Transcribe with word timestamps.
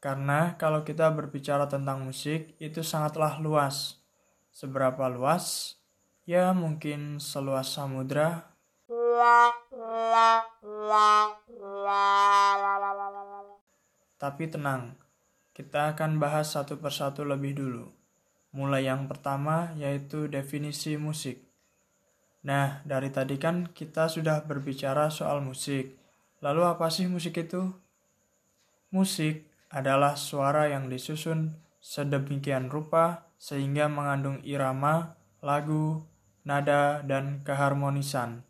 Karena 0.00 0.56
kalau 0.56 0.88
kita 0.88 1.12
berbicara 1.12 1.68
tentang 1.68 2.08
musik, 2.08 2.56
itu 2.56 2.80
sangatlah 2.80 3.36
luas. 3.44 4.00
Seberapa 4.48 5.04
luas? 5.12 5.76
Ya 6.30 6.54
mungkin 6.54 7.18
seluas 7.18 7.74
samudra. 7.74 8.54
Tapi 14.14 14.44
tenang, 14.46 14.94
kita 15.50 15.90
akan 15.90 16.22
bahas 16.22 16.54
satu 16.54 16.78
persatu 16.78 17.26
lebih 17.26 17.58
dulu. 17.58 17.90
Mulai 18.54 18.86
yang 18.86 19.10
pertama 19.10 19.74
yaitu 19.74 20.30
definisi 20.30 20.94
musik. 20.94 21.42
Nah, 22.46 22.78
dari 22.86 23.10
tadi 23.10 23.34
kan 23.34 23.66
kita 23.66 24.06
sudah 24.06 24.46
berbicara 24.46 25.10
soal 25.10 25.42
musik. 25.42 25.98
Lalu 26.46 26.62
apa 26.62 26.94
sih 26.94 27.10
musik 27.10 27.42
itu? 27.42 27.74
Musik 28.94 29.50
adalah 29.66 30.14
suara 30.14 30.70
yang 30.70 30.86
disusun 30.86 31.58
sedemikian 31.82 32.70
rupa 32.70 33.26
sehingga 33.34 33.90
mengandung 33.90 34.38
irama, 34.46 35.18
lagu, 35.42 36.06
nada, 36.44 37.04
dan 37.04 37.44
keharmonisan, 37.44 38.44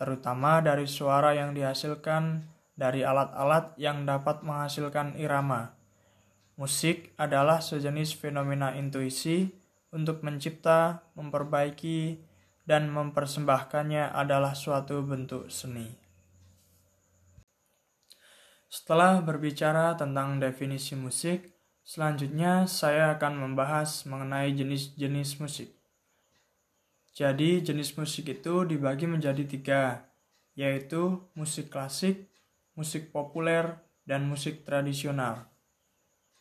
terutama 0.00 0.60
dari 0.64 0.88
suara 0.88 1.36
yang 1.36 1.52
dihasilkan 1.52 2.48
dari 2.80 3.04
alat-alat 3.04 3.76
yang 3.76 4.08
dapat 4.08 4.40
menghasilkan 4.40 5.20
irama. 5.20 5.76
Musik 6.56 7.12
adalah 7.20 7.60
sejenis 7.60 8.16
fenomena 8.16 8.72
intuisi 8.76 9.48
untuk 9.92 10.20
mencipta, 10.24 11.04
memperbaiki, 11.16 12.20
dan 12.64 12.92
mempersembahkannya 12.92 14.12
adalah 14.12 14.52
suatu 14.52 15.02
bentuk 15.02 15.48
seni. 15.48 15.88
Setelah 18.70 19.18
berbicara 19.18 19.98
tentang 19.98 20.38
definisi 20.38 20.94
musik, 20.94 21.50
selanjutnya 21.82 22.70
saya 22.70 23.18
akan 23.18 23.50
membahas 23.50 24.06
mengenai 24.06 24.54
jenis-jenis 24.54 25.42
musik. 25.42 25.79
Jadi 27.20 27.60
jenis 27.60 28.00
musik 28.00 28.32
itu 28.32 28.64
dibagi 28.64 29.04
menjadi 29.04 29.44
tiga, 29.44 30.08
yaitu 30.56 31.20
musik 31.36 31.68
klasik, 31.68 32.32
musik 32.72 33.12
populer, 33.12 33.76
dan 34.08 34.24
musik 34.24 34.64
tradisional. 34.64 35.44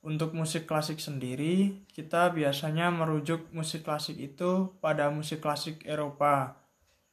Untuk 0.00 0.32
musik 0.32 0.64
klasik 0.64 0.96
sendiri, 0.96 1.84
kita 1.92 2.32
biasanya 2.32 2.88
merujuk 2.88 3.52
musik 3.52 3.84
klasik 3.84 4.16
itu 4.16 4.72
pada 4.80 5.12
musik 5.12 5.44
klasik 5.44 5.84
Eropa, 5.84 6.56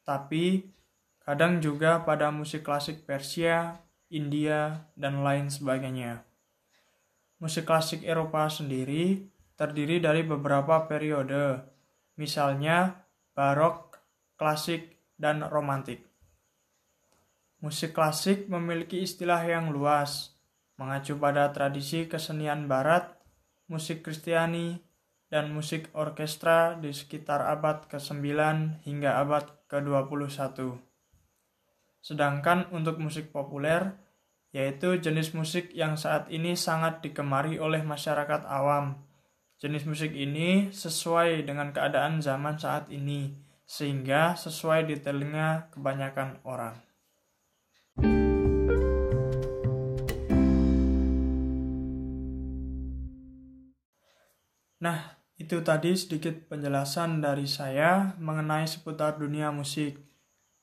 tapi 0.07 0.71
kadang 1.19 1.59
juga 1.59 2.07
pada 2.07 2.31
musik 2.31 2.63
klasik 2.63 3.03
Persia, 3.03 3.75
India, 4.07 4.87
dan 4.95 5.19
lain 5.19 5.51
sebagainya. 5.51 6.23
Musik 7.43 7.67
klasik 7.67 8.07
Eropa 8.07 8.47
sendiri 8.47 9.27
terdiri 9.59 9.99
dari 9.99 10.23
beberapa 10.23 10.87
periode, 10.87 11.59
misalnya 12.15 13.08
barok, 13.35 13.99
klasik, 14.39 14.99
dan 15.19 15.43
romantik. 15.43 16.07
Musik 17.59 17.91
klasik 17.91 18.47
memiliki 18.47 19.03
istilah 19.03 19.43
yang 19.43 19.75
luas, 19.75 20.31
mengacu 20.79 21.19
pada 21.19 21.51
tradisi 21.51 22.07
kesenian 22.07 22.71
barat, 22.71 23.19
musik 23.67 23.99
Kristiani, 23.99 24.79
dan 25.27 25.51
musik 25.51 25.91
orkestra 25.93 26.79
di 26.79 26.95
sekitar 26.95 27.43
abad 27.45 27.85
ke-9 27.91 28.23
hingga 28.87 29.19
abad 29.19 29.45
ke-21. 29.67 30.79
Sedangkan 31.99 32.71
untuk 32.71 32.97
musik 32.97 33.29
populer, 33.35 33.91
yaitu 34.55 34.97
jenis 34.97 35.35
musik 35.37 35.69
yang 35.75 35.99
saat 35.99 36.31
ini 36.33 36.57
sangat 36.57 37.05
digemari 37.05 37.61
oleh 37.61 37.85
masyarakat 37.85 38.47
awam, 38.49 39.08
Jenis 39.59 39.83
musik 39.83 40.15
ini 40.15 40.71
sesuai 40.71 41.43
dengan 41.43 41.75
keadaan 41.75 42.23
zaman 42.23 42.55
saat 42.55 42.87
ini, 42.95 43.35
sehingga 43.67 44.31
sesuai 44.39 44.87
di 44.87 44.95
telinga 45.03 45.67
kebanyakan 45.75 46.39
orang. 46.47 46.79
Nah, 54.79 55.19
itu 55.35 55.59
tadi 55.59 55.91
sedikit 55.91 56.47
penjelasan 56.47 57.19
dari 57.19 57.43
saya 57.43 58.15
mengenai 58.15 58.63
seputar 58.63 59.19
dunia 59.19 59.51
musik. 59.51 59.99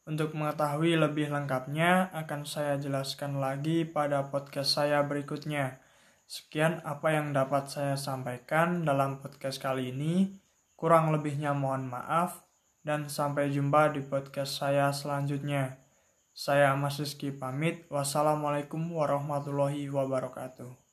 Untuk 0.08 0.32
mengetahui 0.32 0.96
lebih 0.96 1.28
lengkapnya, 1.28 2.08
akan 2.16 2.48
saya 2.48 2.80
jelaskan 2.80 3.44
lagi 3.44 3.84
pada 3.84 4.32
podcast 4.32 4.72
saya 4.72 5.04
berikutnya. 5.04 5.84
Sekian 6.26 6.82
apa 6.82 7.14
yang 7.14 7.30
dapat 7.30 7.70
saya 7.70 7.94
sampaikan 7.94 8.82
dalam 8.82 9.22
podcast 9.22 9.62
kali 9.62 9.94
ini. 9.94 10.34
Kurang 10.74 11.14
lebihnya 11.14 11.54
mohon 11.54 11.86
maaf 11.86 12.42
dan 12.82 13.06
sampai 13.06 13.54
jumpa 13.54 13.94
di 13.94 14.02
podcast 14.02 14.58
saya 14.58 14.90
selanjutnya. 14.90 15.78
Saya 16.34 16.74
Mas 16.74 16.98
Rizky 16.98 17.30
pamit. 17.30 17.86
Wassalamualaikum 17.88 18.82
warahmatullahi 18.90 19.86
wabarakatuh. 19.86 20.85